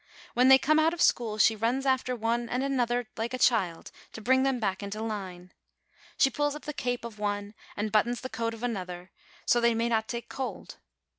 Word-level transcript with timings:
When 0.33 0.47
they 0.47 0.57
come 0.57 0.79
out 0.79 0.95
of 0.95 1.01
school, 1.03 1.37
she 1.37 1.55
runs 1.55 1.85
after 1.85 2.15
one 2.15 2.49
and 2.49 2.63
another 2.63 3.05
like 3.17 3.35
a 3.35 3.37
child, 3.37 3.91
to 4.13 4.19
bring 4.19 4.41
them 4.41 4.59
back 4.59 4.81
into 4.81 4.99
line. 4.99 5.51
She 6.17 6.31
pulls 6.31 6.55
up 6.55 6.63
the 6.65 6.73
cape 6.73 7.05
of 7.05 7.19
one, 7.19 7.53
and 7.77 7.91
buttons 7.91 8.21
the 8.21 8.27
coat 8.27 8.55
of 8.55 8.63
another, 8.63 9.11
so 9.45 9.61
they 9.61 9.75
may 9.75 9.89
not 9.89 10.07
take 10.07 10.27
cold. 10.27 10.77